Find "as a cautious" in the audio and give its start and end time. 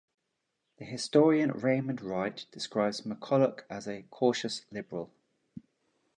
3.69-4.65